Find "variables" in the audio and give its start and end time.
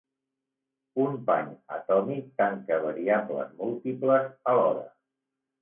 2.87-3.55